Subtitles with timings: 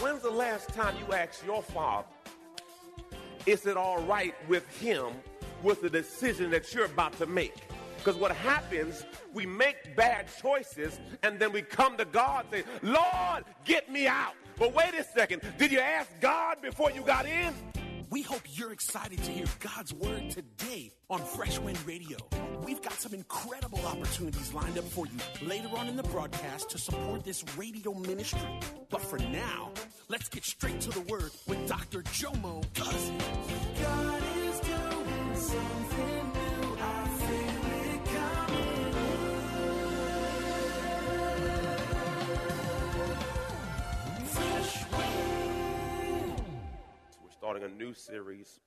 [0.00, 2.06] When's the last time you asked your father,
[3.46, 5.06] is it all right with him
[5.64, 7.56] with the decision that you're about to make?
[7.96, 12.70] Because what happens, we make bad choices and then we come to God and say,
[12.82, 14.34] Lord, get me out.
[14.56, 17.52] But wait a second, did you ask God before you got in?
[18.78, 22.16] We hope you're excited to hear God's word today on Fresh Wind Radio.
[22.64, 26.78] We've got some incredible opportunities lined up for you later on in the broadcast to
[26.78, 28.60] support this radio ministry.
[28.90, 29.72] But for now,
[30.08, 32.02] let's get straight to the word with Dr.
[32.02, 33.22] Jomo Cousins.
[33.82, 36.76] God is doing something new.
[36.80, 38.94] I feel it coming.
[44.26, 46.42] Fresh Wind.
[47.24, 48.60] We're starting a new series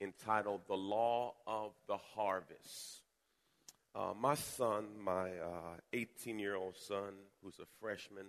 [0.00, 3.02] entitled The Law of the Harvest.
[3.94, 5.30] Uh, my son, my
[5.92, 8.26] 18 uh, year old son, who's a freshman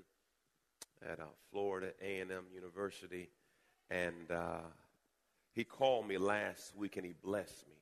[1.07, 3.29] at uh, Florida A&M University,
[3.89, 4.61] and uh,
[5.53, 7.75] he called me last week and he blessed me.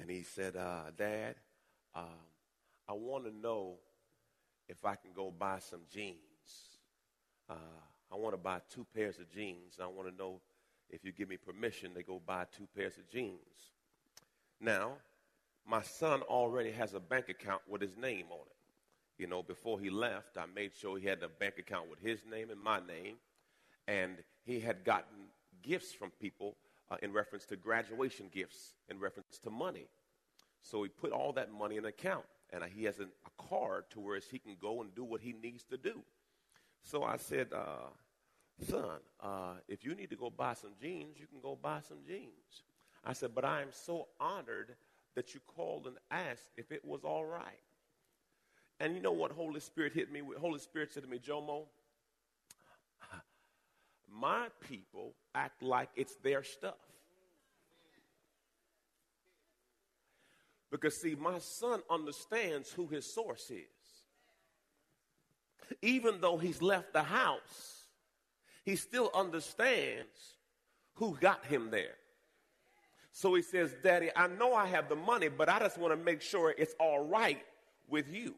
[0.00, 1.34] And he said, uh, Dad,
[1.94, 2.04] um,
[2.88, 3.74] I want to know
[4.68, 6.16] if I can go buy some jeans.
[7.48, 7.54] Uh,
[8.12, 9.78] I want to buy two pairs of jeans.
[9.82, 10.40] I want to know
[10.90, 13.72] if you give me permission to go buy two pairs of jeans.
[14.60, 14.92] Now,
[15.66, 18.56] my son already has a bank account with his name on it.
[19.18, 22.20] You know, before he left, I made sure he had a bank account with his
[22.30, 23.16] name and my name.
[23.86, 25.28] And he had gotten
[25.62, 26.56] gifts from people
[26.90, 29.86] uh, in reference to graduation gifts, in reference to money.
[30.62, 32.24] So he put all that money in an account.
[32.52, 35.32] And he has an, a card to where he can go and do what he
[35.32, 36.02] needs to do.
[36.82, 37.90] So I said, uh,
[38.68, 41.98] son, uh, if you need to go buy some jeans, you can go buy some
[42.06, 42.62] jeans.
[43.04, 44.74] I said, but I am so honored
[45.14, 47.60] that you called and asked if it was all right.
[48.78, 50.38] And you know what Holy Spirit hit me with?
[50.38, 51.64] Holy Spirit said to me, Jomo,
[54.12, 56.74] my people act like it's their stuff.
[60.70, 63.66] Because, see, my son understands who his source is.
[65.82, 67.79] Even though he's left the house,
[68.70, 70.36] he still understands
[70.94, 71.96] who got him there.
[73.10, 75.96] So he says, Daddy, I know I have the money, but I just want to
[75.96, 77.42] make sure it's all right
[77.88, 78.36] with you.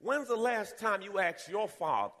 [0.00, 2.12] When's the last time you asked your father,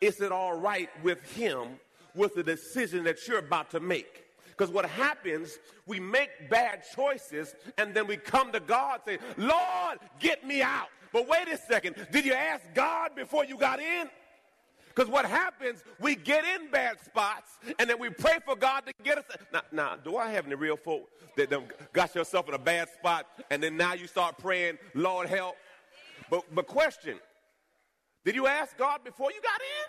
[0.00, 1.78] is it all right with him
[2.16, 4.24] with the decision that you're about to make?
[4.48, 10.00] Because what happens, we make bad choices and then we come to God say, Lord,
[10.18, 10.88] get me out.
[11.12, 14.10] But wait a second, did you ask God before you got in?
[15.00, 18.92] Because what happens, we get in bad spots and then we pray for God to
[19.02, 19.24] get us.
[19.50, 21.50] Now, now do I have any real folk that
[21.94, 25.56] got yourself in a bad spot and then now you start praying, Lord, help?
[26.28, 27.18] But, but question,
[28.26, 29.88] did you ask God before you got in?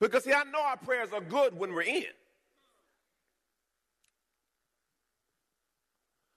[0.00, 2.06] Because see, I know our prayers are good when we're in.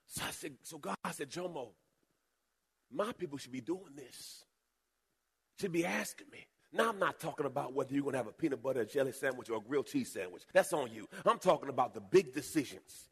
[0.09, 1.69] So I said, so God said, Jomo,
[2.93, 4.45] my people should be doing this.
[5.59, 6.45] Should be asking me.
[6.75, 9.11] Now, I'm not talking about whether you're going to have a peanut butter and jelly
[9.11, 10.41] sandwich or a grilled cheese sandwich.
[10.53, 11.07] That's on you.
[11.23, 13.09] I'm talking about the big decisions.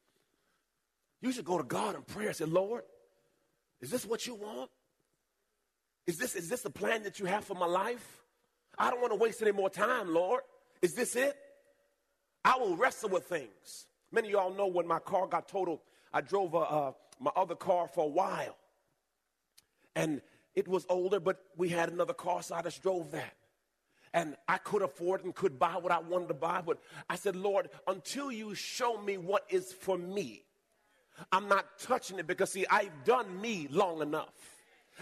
[1.22, 2.81] You should go to God in prayer and say, Lord,
[3.79, 4.72] is this what you want?
[6.07, 8.23] Is this, is this the plan that you have for my life?
[8.79, 10.41] I don't want to waste any more time, Lord.
[10.81, 11.38] Is this it?
[12.43, 13.85] I will wrestle with things.
[14.11, 17.88] Many of y'all know when my car got totaled, I drove uh, my other car
[17.88, 18.57] for a while.
[19.95, 20.22] And
[20.55, 23.35] it was older, but we had another car, so I just drove that
[24.13, 26.61] and I could afford and could buy what I wanted to buy.
[26.61, 26.79] But
[27.09, 30.43] I said, Lord, until you show me what is for me,
[31.31, 34.34] I'm not touching it because, see, I've done me long enough.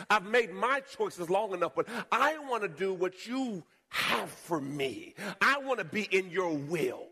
[0.09, 4.61] I've made my choices long enough, but I want to do what you have for
[4.61, 5.15] me.
[5.41, 7.07] I want to be in your will.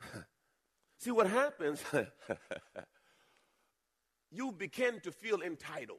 [0.98, 1.82] See what happens?
[4.30, 5.98] you begin to feel entitled.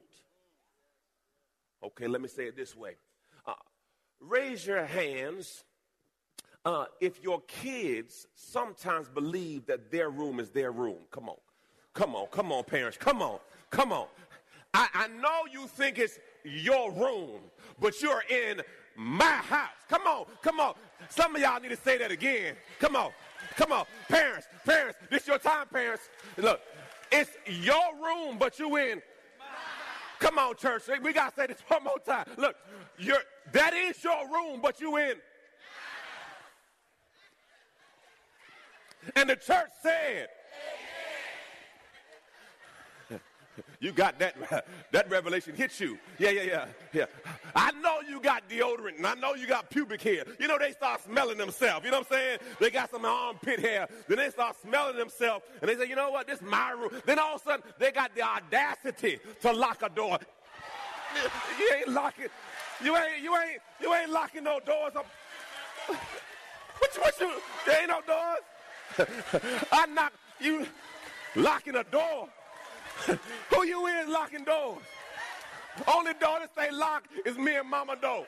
[1.83, 2.95] Okay, let me say it this way.
[3.45, 3.53] Uh,
[4.19, 5.63] raise your hands
[6.65, 10.99] uh, if your kids sometimes believe that their room is their room.
[11.11, 11.37] Come on.
[11.93, 12.27] Come on.
[12.27, 12.97] Come on, parents.
[12.97, 13.39] Come on.
[13.69, 14.07] Come on.
[14.73, 17.41] I, I know you think it's your room,
[17.79, 18.61] but you're in
[18.95, 19.69] my house.
[19.89, 20.75] Come on, come on.
[21.09, 22.55] Some of y'all need to say that again.
[22.79, 23.11] Come on,
[23.55, 23.85] come on.
[24.07, 26.09] Parents, parents, this your time, parents.
[26.37, 26.61] Look,
[27.11, 29.01] it's your room, but you're in.
[30.21, 30.83] Come on, church.
[31.01, 32.25] We gotta say this one more time.
[32.37, 32.55] Look,
[32.99, 33.17] you
[33.53, 35.15] that is your room, but you in.
[39.15, 40.27] And the church said,
[43.81, 44.35] You got that,
[44.91, 45.97] that revelation hit you.
[46.19, 47.05] Yeah, yeah, yeah, yeah.
[47.55, 50.23] I know you got deodorant and I know you got pubic hair.
[50.39, 51.83] You know, they start smelling themselves.
[51.83, 52.39] You know what I'm saying?
[52.59, 53.87] They got some armpit hair.
[54.07, 56.27] Then they start smelling themselves and they say, you know what?
[56.27, 56.91] This is my room.
[57.07, 60.19] Then all of a sudden, they got the audacity to lock a door.
[61.59, 62.27] You ain't locking.
[62.83, 65.07] You ain't, you ain't, you ain't locking no doors up.
[66.79, 67.31] What you, what you,
[67.67, 69.63] there ain't no doors.
[69.71, 70.65] I knock you
[71.35, 72.27] locking a door.
[73.49, 74.83] Who you in locking doors?
[75.87, 78.25] Only door that stay locked is me and Mama Doe.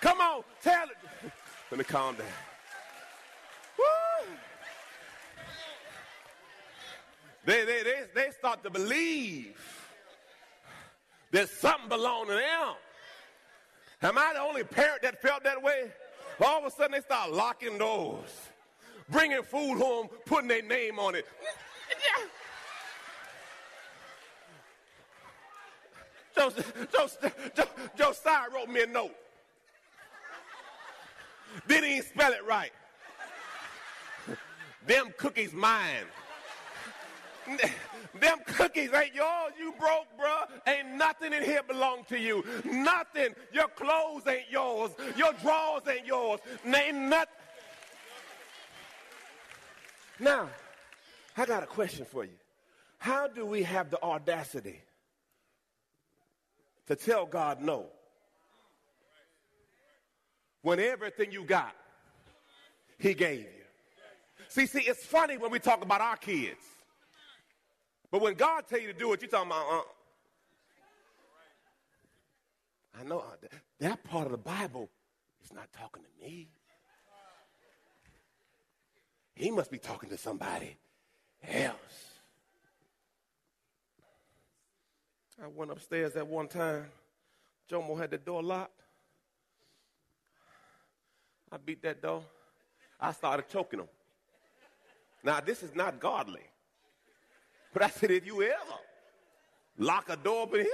[0.00, 1.30] Come on, tell it.
[1.70, 2.26] Let me calm down.
[3.78, 4.32] Woo.
[7.44, 9.56] They, they, they, they start to believe
[11.32, 12.74] that something belongs to them.
[14.02, 15.90] Am I the only parent that felt that way?
[16.44, 18.30] All of a sudden, they start locking doors,
[19.08, 21.26] bringing food home, putting their name on it.
[27.96, 29.14] Josiah wrote me a note.
[31.66, 32.72] Then he Didn't spell it right.
[34.86, 36.04] Them cookies mine.
[38.20, 39.52] Them cookies ain't yours.
[39.58, 40.48] You broke, bruh.
[40.66, 42.44] Ain't nothing in here belong to you.
[42.64, 43.34] Nothing.
[43.52, 44.90] Your clothes ain't yours.
[45.16, 46.40] Your drawers ain't yours.
[46.64, 47.34] Ain't nothing.
[50.18, 50.48] Now,
[51.36, 52.38] I got a question for you.
[52.98, 54.80] How do we have the audacity
[56.86, 57.86] to tell God no.
[60.62, 61.74] When everything you got,
[62.98, 63.46] He gave you.
[64.48, 66.64] See, see, it's funny when we talk about our kids.
[68.10, 69.82] But when God tell you to do it, you talking about, uh,
[73.00, 73.46] I know uh,
[73.80, 74.88] that part of the Bible
[75.44, 76.48] is not talking to me.
[79.34, 80.78] He must be talking to somebody
[81.46, 82.15] else.
[85.42, 86.86] I went upstairs at one time.
[87.70, 88.80] Jomo had the door locked.
[91.52, 92.22] I beat that door.
[93.00, 93.88] I started choking him.
[95.22, 96.42] Now, this is not godly.
[97.72, 98.54] But I said, if you ever
[99.78, 100.72] lock a door up in here,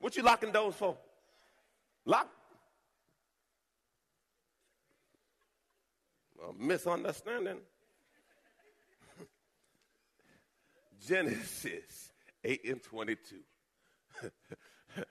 [0.00, 0.96] what you locking doors for?
[2.04, 2.28] Lock.
[6.48, 7.58] A misunderstanding.
[11.08, 12.12] Genesis
[12.44, 13.36] 8 and 22.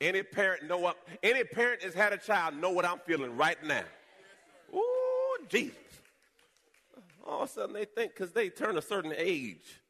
[0.00, 3.62] any parent know what, any parent has had a child know what I'm feeling right
[3.64, 3.82] now.
[4.72, 5.74] Ooh, Jesus.
[7.26, 9.80] All of a sudden they think because they turn a certain age.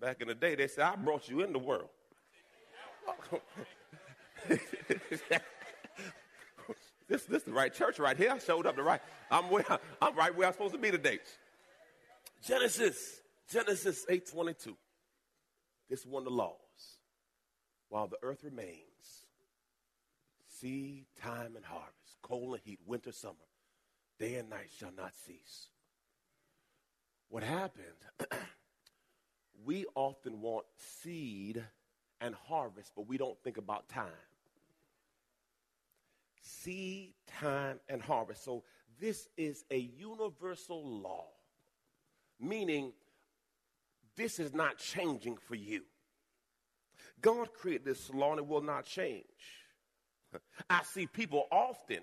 [0.00, 1.90] Back in the day, they said, I brought you in the world.
[7.08, 8.32] this, this is the right church right here.
[8.32, 9.00] I showed up the right.
[9.30, 9.64] I'm, where,
[10.02, 11.18] I'm right where I'm supposed to be today.
[12.46, 13.20] Genesis,
[13.50, 14.74] Genesis 8:22.
[15.88, 16.58] This is one of the laws.
[17.88, 19.26] While the earth remains,
[20.48, 23.34] seed, time, and harvest, cold and heat, winter, summer,
[24.18, 25.68] day and night shall not cease.
[27.28, 27.84] What happened,
[29.64, 30.66] we often want
[31.02, 31.62] seed
[32.20, 34.06] and harvest, but we don't think about time.
[36.44, 38.44] Seed, time, and harvest.
[38.44, 38.62] So
[39.00, 41.26] this is a universal law
[42.40, 42.92] meaning
[44.16, 45.82] this is not changing for you.
[47.20, 49.24] God created this law and it will not change.
[50.68, 52.00] I see people often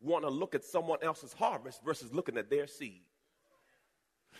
[0.00, 3.02] want to look at someone else's harvest versus looking at their seed.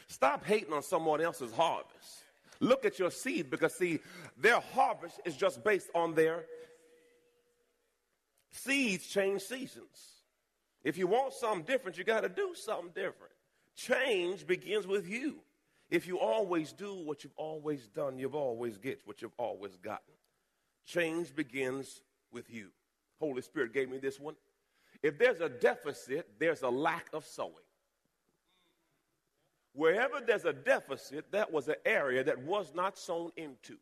[0.09, 2.25] Stop hating on someone else's harvest.
[2.61, 4.01] Look at your seed because, see,
[4.37, 6.45] their harvest is just based on their
[8.55, 10.13] seeds change seasons.
[10.83, 13.33] If you want something different, you got to do something different.
[13.75, 15.37] Change begins with you.
[15.91, 20.15] If you always do what you've always done, you've always get what you've always gotten.
[20.87, 22.69] Change begins with you.
[23.19, 24.35] Holy Spirit gave me this one.
[25.03, 27.53] If there's a deficit, there's a lack of sowing.
[29.73, 33.77] Wherever there's a deficit, that was an area that was not sown into.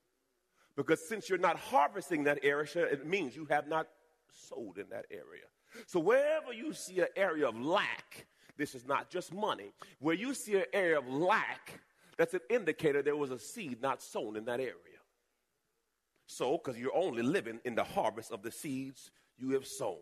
[0.75, 3.89] Because since you're not harvesting that area, it means you have not
[4.33, 5.47] sowed in that area.
[5.87, 9.73] So wherever you see an area of lack, this is not just money.
[9.99, 11.81] Where you see an area of lack,
[12.19, 15.01] That's an indicator there was a seed not sown in that area.
[16.27, 19.99] So, because you're only living in the harvest of the seeds you have sown.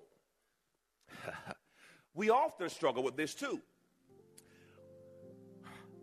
[2.14, 3.60] we often struggle with this too.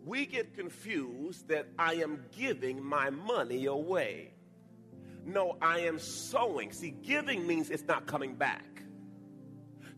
[0.04, 4.32] We get confused that I am giving my money away.
[5.28, 6.72] No, I am sowing.
[6.72, 8.64] See, giving means it's not coming back.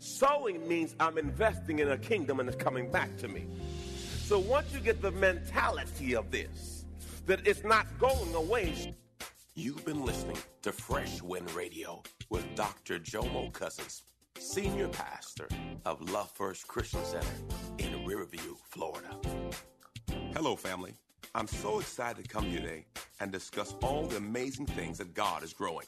[0.01, 3.47] Sowing means I'm investing in a kingdom and it's coming back to me.
[4.25, 6.85] So once you get the mentality of this,
[7.27, 8.97] that it's not going away.
[9.55, 12.99] You've been listening to Fresh Wind Radio with Dr.
[12.99, 14.03] Jomo Cousins,
[14.37, 15.47] Senior Pastor
[15.85, 17.29] of Love First Christian Center
[17.79, 19.17] in Riverview, Florida.
[20.35, 20.95] Hello, family.
[21.37, 22.87] I'm so excited to come here today
[23.21, 25.87] and discuss all the amazing things that God is growing.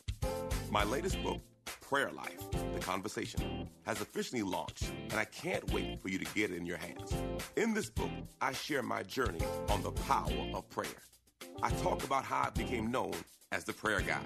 [0.71, 1.41] My latest book,
[1.81, 6.51] Prayer Life, The Conversation, has officially launched, and I can't wait for you to get
[6.51, 7.13] it in your hands.
[7.57, 8.11] In this book,
[8.41, 11.03] I share my journey on the power of prayer.
[11.63, 13.15] I talk about how I became known
[13.51, 14.23] as the prayer guy.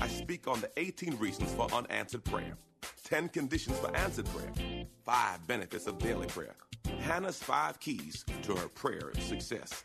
[0.00, 2.56] I speak on the 18 reasons for unanswered prayer,
[3.04, 4.52] 10 conditions for answered prayer,
[5.04, 6.56] 5 benefits of daily prayer,
[7.00, 9.84] Hannah's 5 keys to her prayer success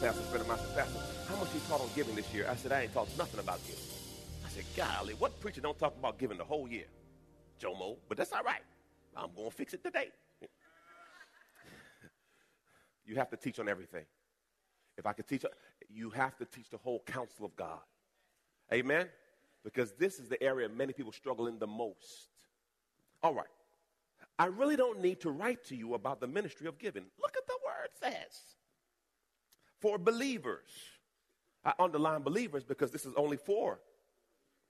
[0.00, 2.46] Pastor, friend of mine said, Pastor, how much you taught on giving this year?
[2.48, 3.82] I said, I ain't taught nothing about giving.
[4.46, 6.84] I said, golly, what preacher don't talk about giving the whole year?
[7.60, 8.62] Jomo, but that's all right.
[9.16, 10.10] I'm going to fix it today.
[13.06, 14.04] you have to teach on everything.
[14.96, 15.44] If I could teach,
[15.90, 17.80] you have to teach the whole counsel of God.
[18.72, 19.08] Amen?
[19.64, 22.28] Because this is the area many people struggle in the most.
[23.20, 23.46] All right.
[24.38, 27.06] I really don't need to write to you about the ministry of giving.
[27.20, 28.57] Look at the word says
[29.80, 30.68] for believers.
[31.64, 33.80] I underline believers because this is only for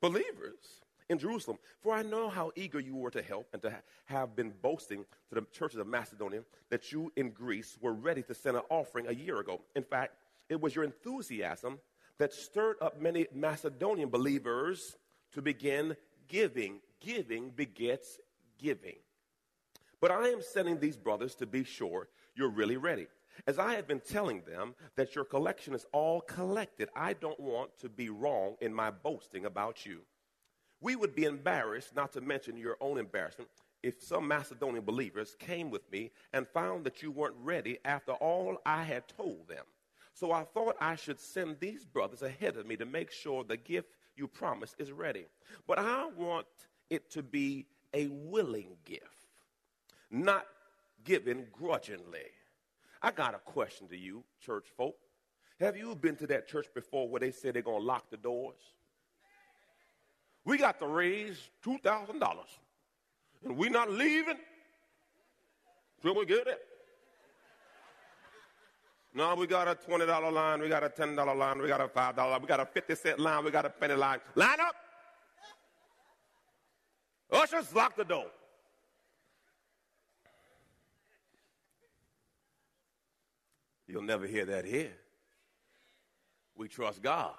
[0.00, 1.58] believers in Jerusalem.
[1.80, 5.04] For I know how eager you were to help and to ha- have been boasting
[5.28, 9.06] to the churches of Macedonia that you in Greece were ready to send an offering
[9.06, 9.60] a year ago.
[9.74, 10.14] In fact,
[10.48, 11.78] it was your enthusiasm
[12.18, 14.96] that stirred up many Macedonian believers
[15.32, 15.96] to begin
[16.26, 16.80] giving.
[17.00, 18.18] Giving begets
[18.58, 18.96] giving.
[20.00, 23.06] But I am sending these brothers to be sure you're really ready.
[23.46, 27.78] As I have been telling them that your collection is all collected, I don't want
[27.80, 30.00] to be wrong in my boasting about you.
[30.80, 33.50] We would be embarrassed, not to mention your own embarrassment,
[33.82, 38.58] if some Macedonian believers came with me and found that you weren't ready after all
[38.66, 39.64] I had told them.
[40.14, 43.56] So I thought I should send these brothers ahead of me to make sure the
[43.56, 45.26] gift you promised is ready.
[45.66, 46.46] But I want
[46.90, 49.04] it to be a willing gift,
[50.10, 50.46] not
[51.04, 52.26] given grudgingly.
[53.02, 54.96] I got a question to you, church folk.
[55.60, 58.16] Have you been to that church before where they said they're going to lock the
[58.16, 58.60] doors?
[60.44, 62.20] We got to raise $2,000
[63.44, 64.38] and we're not leaving
[66.00, 66.60] till we get it.
[69.14, 72.16] No, we got a $20 line, we got a $10 line, we got a $5
[72.16, 74.20] line, we got a 50 cent line, we got a penny line.
[74.34, 74.74] Line up!
[77.30, 78.26] Ushers, lock the door.
[83.88, 84.92] You'll never hear that here.
[86.54, 87.34] We trust God.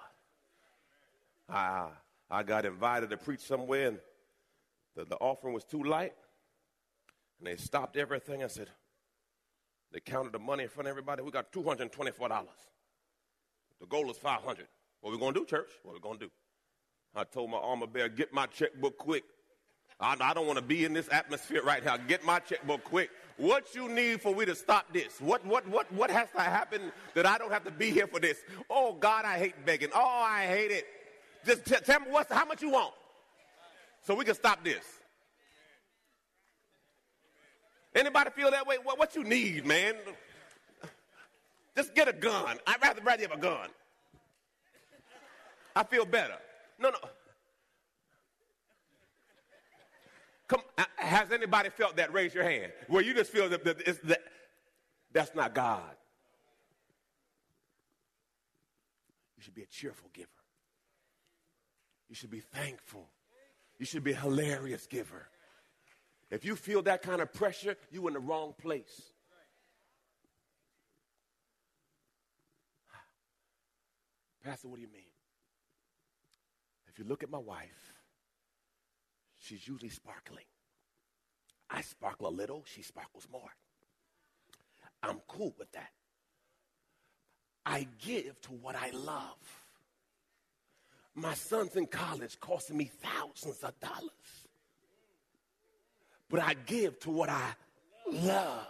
[1.48, 1.88] I,
[2.28, 3.98] I got invited to preach somewhere, and
[4.96, 6.14] the, the offering was too light.
[7.38, 8.68] And they stopped everything and said,
[9.92, 11.22] they counted the money in front of everybody.
[11.22, 12.46] We got $224.
[13.80, 14.66] The goal is 500
[15.00, 15.70] What we going to do, church?
[15.82, 16.30] What we going to do?
[17.14, 19.24] I told my armor bearer, get my checkbook quick.
[19.98, 21.96] I, I don't want to be in this atmosphere right now.
[21.96, 23.10] Get my checkbook quick.
[23.40, 25.18] What you need for we to stop this?
[25.18, 28.20] What what what what has to happen that I don't have to be here for
[28.20, 28.36] this?
[28.68, 29.88] Oh God, I hate begging.
[29.94, 30.84] Oh, I hate it.
[31.46, 32.92] Just t- tell me what's how much you want,
[34.02, 34.84] so we can stop this.
[37.94, 38.76] Anybody feel that way?
[38.82, 39.94] What, what you need, man?
[41.74, 42.58] Just get a gun.
[42.66, 43.70] I'd rather rather have a gun.
[45.74, 46.36] I feel better.
[46.78, 46.98] No, no.
[50.50, 52.12] Come, uh, has anybody felt that?
[52.12, 52.72] Raise your hand.
[52.88, 54.20] Where you just feel that, that, that
[55.12, 55.94] that's not God.
[59.36, 60.28] You should be a cheerful giver.
[62.08, 63.08] You should be thankful.
[63.78, 65.28] You should be a hilarious giver.
[66.32, 69.02] If you feel that kind of pressure, you're in the wrong place.
[74.44, 75.04] Pastor, what do you mean?
[76.88, 77.94] If you look at my wife,
[79.40, 80.44] she's usually sparkling.
[81.68, 83.50] I sparkle a little, she sparkles more.
[85.02, 85.90] I'm cool with that.
[87.64, 89.36] I give to what I love.
[91.14, 94.48] My son's in college costing me thousands of dollars.
[96.28, 97.54] But I give to what I
[98.10, 98.66] love.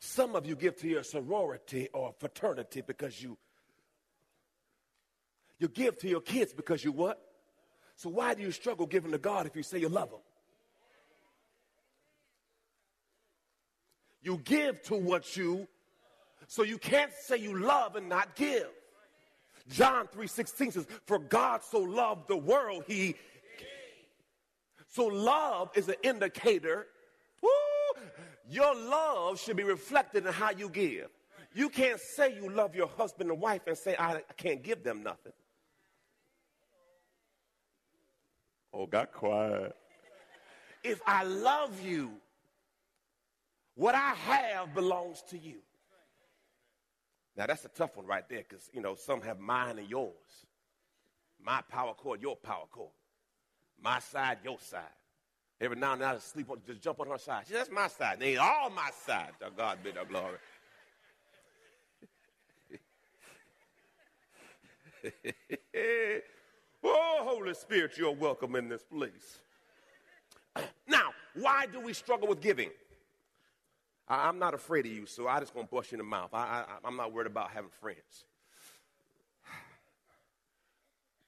[0.00, 3.38] Some of you give to your sorority or fraternity because you
[5.58, 7.20] you give to your kids because you what?
[7.96, 10.20] So why do you struggle giving to God if you say you love him?
[14.22, 15.68] You give to what you
[16.46, 18.68] so you can't say you love and not give.
[19.68, 23.16] John 3:16 says, "For God so loved the world, he
[24.86, 26.86] So love is an indicator.
[27.42, 27.50] Woo,
[28.48, 31.10] your love should be reflected in how you give.
[31.52, 34.84] You can't say you love your husband and wife and say I, I can't give
[34.84, 35.32] them nothing.
[38.74, 39.76] Oh, got quiet.
[40.82, 42.10] If I love you,
[43.76, 45.58] what I have belongs to you.
[47.36, 50.12] Now that's a tough one right there because you know some have mine and yours.
[51.42, 52.90] My power cord, your power cord.
[53.80, 54.82] My side, your side.
[55.60, 57.44] Every now and then I sleep on, just jump on her side.
[57.46, 58.18] She, that's my side.
[58.18, 59.30] They ain't all my side.
[59.40, 60.38] To God be the glory.
[66.84, 69.40] oh, Holy Spirit, you're welcome in this place.
[70.86, 72.70] Now, why do we struggle with giving?
[74.06, 76.30] I, am not afraid of you, so I just gonna bust you in the mouth.
[76.32, 78.26] I, I, I'm not worried about having friends.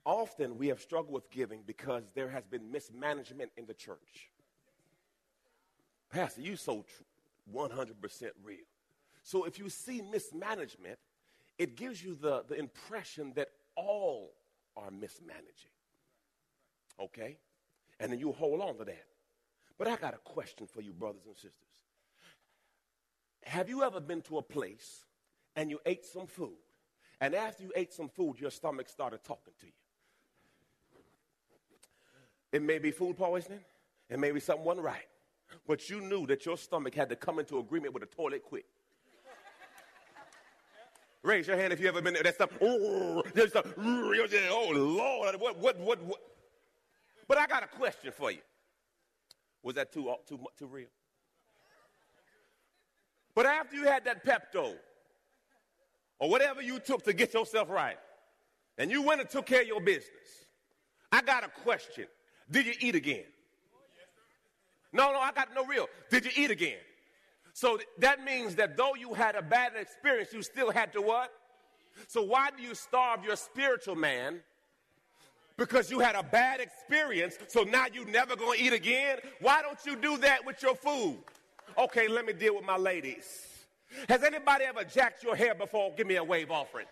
[0.04, 4.30] Often we have struggled with giving because there has been mismanagement in the church.
[6.10, 7.02] Pastor, you so tr-
[7.52, 8.58] 100% real.
[9.22, 10.98] So if you see mismanagement,
[11.58, 14.32] it gives you the, the impression that all
[14.76, 15.70] are mismanaging.
[17.00, 17.38] Okay?
[18.00, 19.06] And then you hold on to that.
[19.78, 21.52] But I got a question for you, brothers and sisters.
[23.44, 25.04] Have you ever been to a place
[25.54, 26.56] and you ate some food,
[27.20, 29.72] and after you ate some food, your stomach started talking to you?
[32.52, 33.60] It may be food poisoning,
[34.08, 35.06] it may be something wasn't right,
[35.66, 38.66] but you knew that your stomach had to come into agreement with the toilet quick.
[41.26, 42.22] Raise your hand if you ever been there.
[42.22, 42.50] That stuff.
[42.60, 46.20] Oh, stuff, oh Lord, what, what, what, what?
[47.26, 48.38] But I got a question for you.
[49.64, 50.86] Was that too, uh, too, too real?
[53.34, 54.74] But after you had that Pepto,
[56.20, 57.98] or whatever you took to get yourself right,
[58.78, 60.46] and you went and took care of your business,
[61.10, 62.06] I got a question.
[62.48, 63.24] Did you eat again?
[63.74, 63.80] Oh,
[64.92, 65.88] no, no, I got no real.
[66.08, 66.78] Did you eat again?
[67.56, 71.32] So that means that though you had a bad experience, you still had to what?
[72.06, 74.40] So why do you starve your spiritual man?
[75.56, 79.20] Because you had a bad experience, so now you never gonna eat again?
[79.40, 81.16] Why don't you do that with your food?
[81.78, 83.46] Okay, let me deal with my ladies.
[84.06, 85.94] Has anybody ever jacked your hair before?
[85.96, 86.86] Give me a wave offering.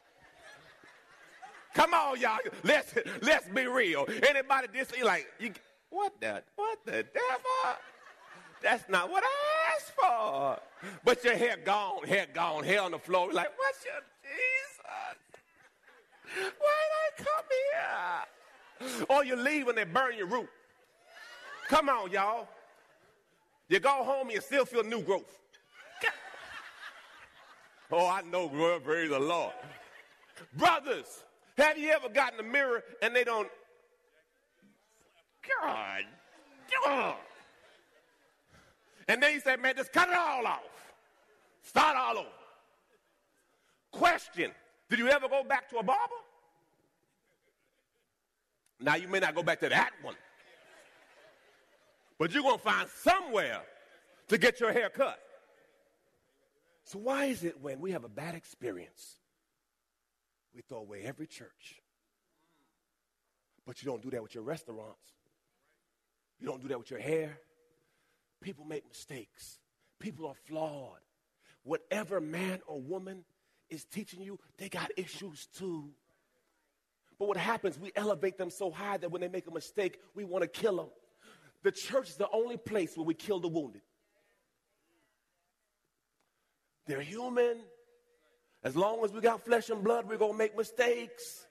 [1.74, 2.38] Come on, y'all.
[2.62, 4.06] Let's let's be real.
[4.26, 5.52] Anybody this like you,
[5.90, 7.76] what the what the devil?
[8.64, 10.58] That's not what I asked for.
[11.04, 13.30] But your hair gone, hair gone, hair on the floor.
[13.30, 14.82] Like, what's your Jesus?
[16.58, 17.44] Why did I come
[18.98, 19.06] here?
[19.10, 20.48] Or you leave and they burn your root.
[21.68, 22.48] Come on, y'all.
[23.68, 25.38] You go home and you still feel new growth.
[27.92, 28.48] Oh, I know,
[28.82, 29.52] praise the Lord.
[30.56, 31.22] Brothers,
[31.56, 33.48] have you ever gotten a mirror and they don't?
[35.60, 36.04] God.
[39.08, 40.62] And then you say, man, just cut it all off.
[41.62, 42.28] Start all over.
[43.90, 44.50] Question
[44.88, 46.14] Did you ever go back to a barber?
[48.80, 50.16] Now, you may not go back to that one,
[52.18, 53.62] but you're going to find somewhere
[54.28, 55.18] to get your hair cut.
[56.84, 59.16] So, why is it when we have a bad experience,
[60.54, 61.80] we throw away every church?
[63.66, 65.12] But you don't do that with your restaurants.
[66.38, 67.38] You don't do that with your hair.
[68.44, 69.58] People make mistakes.
[69.98, 71.00] People are flawed.
[71.62, 73.24] Whatever man or woman
[73.70, 75.88] is teaching you, they got issues too.
[77.18, 80.24] But what happens, we elevate them so high that when they make a mistake, we
[80.24, 80.88] want to kill them.
[81.62, 83.80] The church is the only place where we kill the wounded.
[86.86, 87.56] They're human.
[88.62, 91.46] As long as we got flesh and blood, we're going to make mistakes.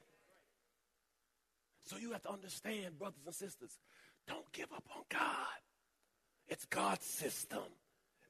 [1.86, 3.80] So you have to understand, brothers and sisters,
[4.28, 5.58] don't give up on God.
[6.48, 7.62] It's God's system.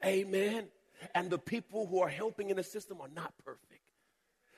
[0.05, 0.69] Amen.
[1.15, 3.83] And the people who are helping in the system are not perfect.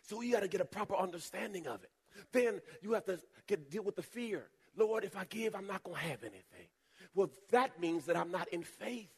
[0.03, 1.91] So you got to get a proper understanding of it.
[2.33, 4.45] Then you have to get, deal with the fear.
[4.77, 6.69] Lord, if I give, I'm not going to have anything.
[7.15, 9.11] Well, that means that I'm not in faith.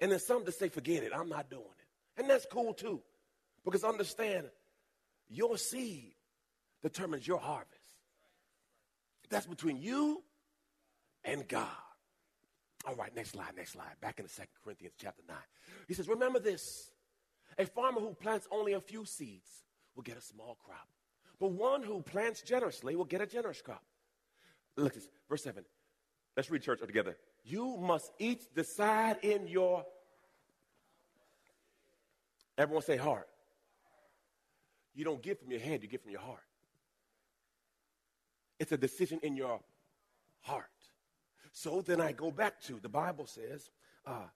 [0.00, 2.20] And then some to say, forget it, I'm not doing it.
[2.20, 3.00] And that's cool too.
[3.64, 4.46] Because understand,
[5.28, 6.14] your seed
[6.82, 7.76] determines your harvest.
[9.28, 10.22] That's between you
[11.24, 11.68] and God.
[12.86, 13.94] All right, next slide, next slide.
[14.00, 15.36] Back in the Second Corinthians chapter 9.
[15.86, 16.90] He says, Remember this
[17.58, 19.64] a farmer who plants only a few seeds
[19.94, 20.88] will get a small crop,
[21.38, 23.82] but one who plants generously will get a generous crop.
[24.76, 25.64] Look at this, verse 7.
[26.36, 27.16] Let's read church together.
[27.44, 29.84] You must each decide in your
[32.60, 33.26] Everyone say heart.
[34.94, 36.42] You don't give from your head, you give from your heart.
[38.58, 39.60] It's a decision in your
[40.42, 40.66] heart.
[41.52, 43.70] So then I go back to the Bible says,
[44.06, 44.26] uh,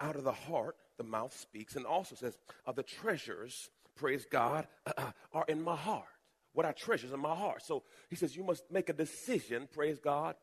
[0.00, 4.66] out of the heart, the mouth speaks, and also says, uh, the treasures, praise God,
[4.86, 6.04] uh, are in my heart.
[6.52, 7.62] What I treasures in my heart.
[7.64, 10.34] So he says, you must make a decision, praise God,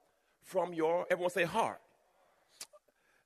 [0.41, 1.81] from your, everyone say heart.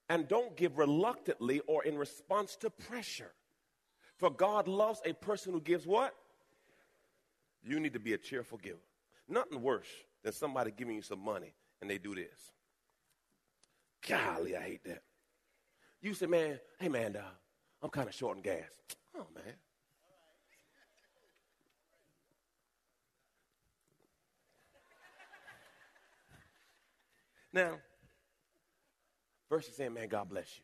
[0.09, 3.31] And don't give reluctantly or in response to pressure.
[4.17, 6.13] For God loves a person who gives what?
[7.63, 8.79] You need to be a cheerful giver.
[9.29, 9.87] Nothing worse
[10.23, 12.51] than somebody giving you some money and they do this.
[14.07, 15.03] Golly, I hate that.
[16.01, 17.23] You say, man, hey, man, dog,
[17.81, 18.69] I'm kind of short on gas.
[19.15, 19.53] Oh, man.
[27.53, 27.77] Now,
[29.49, 30.63] versus saying, man, God bless you.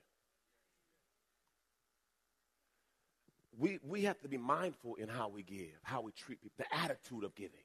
[3.60, 6.76] We, we have to be mindful in how we give, how we treat people, the
[6.76, 7.60] attitude of giving.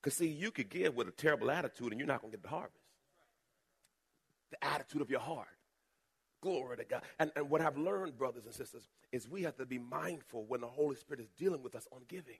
[0.00, 2.42] Because, see, you could give with a terrible attitude and you're not going to get
[2.42, 2.83] the harvest.
[4.54, 5.48] The attitude of your heart.
[6.40, 7.02] Glory to God.
[7.18, 10.60] And, and what I've learned, brothers and sisters, is we have to be mindful when
[10.60, 12.38] the Holy Spirit is dealing with us on giving.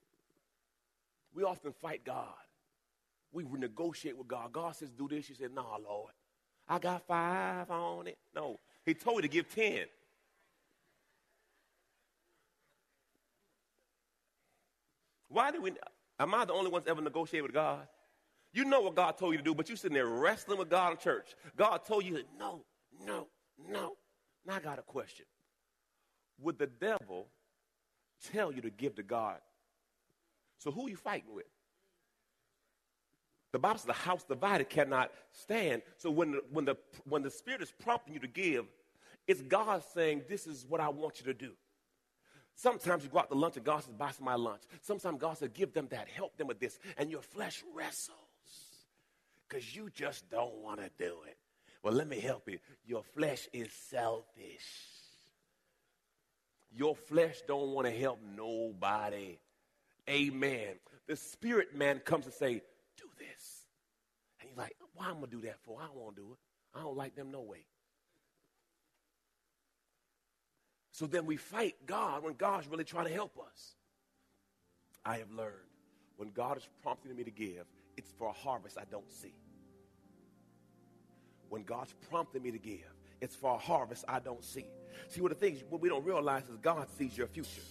[1.35, 2.29] We often fight God.
[3.33, 4.53] We negotiate with God.
[4.53, 5.29] God says, do this.
[5.29, 6.13] You say, nah, Lord.
[6.69, 8.19] I got five on it.
[8.35, 8.61] No.
[8.87, 9.87] He told you to give ten.
[15.29, 15.73] Why do we
[16.21, 17.89] Am I the only ones ever negotiate with God?
[18.55, 20.93] You know what God told you to do, but you're sitting there wrestling with God
[20.93, 21.35] in church.
[21.57, 22.65] God told you, no,
[23.05, 23.27] no,
[23.69, 23.97] no.
[24.47, 25.27] Now I got a question.
[26.41, 27.27] Would the devil
[28.33, 29.39] tell you to give to God?
[30.59, 31.47] So who are you fighting with?
[33.51, 35.83] The Bible says the house divided cannot stand.
[35.99, 36.77] So when the, when the,
[37.09, 38.67] when the Spirit is prompting you to give,
[39.27, 41.53] it's God saying, this is what I want you to do.
[42.55, 44.63] Sometimes you go out to lunch and God says, buy some my lunch.
[44.81, 46.79] Sometimes God says, give them that, help them with this.
[46.97, 48.17] And your flesh wrestles
[49.49, 51.37] because you just don't want to do it.
[51.83, 52.59] Well, let me help you.
[52.87, 54.65] Your flesh is selfish.
[56.73, 59.39] Your flesh don't want to help nobody.
[60.09, 60.75] Amen.
[61.07, 62.63] The spirit man comes and say,
[62.97, 63.67] do this.
[64.41, 65.79] And you're like, why am I going to do that for?
[65.81, 66.39] I don't want to do it.
[66.79, 67.67] I don't like them no way.
[70.93, 73.75] So then we fight God when God's really trying to help us.
[75.05, 75.53] I have learned
[76.17, 79.35] when God is prompting me to give, it's for a harvest I don't see.
[81.49, 82.81] When God's prompting me to give,
[83.21, 84.67] it's for a harvest I don't see.
[85.09, 87.63] See, what the things what we don't realize is God sees your future.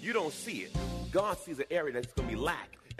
[0.00, 0.76] You don't see it.
[1.10, 2.78] God sees an area that's going to be lack,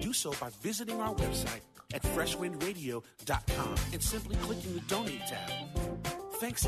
[0.00, 1.60] do so by visiting our website
[1.92, 5.50] at freshwindradio.com and simply clicking the donate tab.
[6.34, 6.64] Thanks